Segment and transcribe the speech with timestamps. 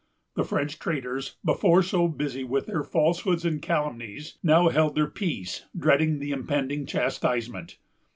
[0.33, 5.65] The French traders, before so busy with their falsehoods and calumnies, now held their peace,
[5.77, 7.77] dreading the impending chastisement.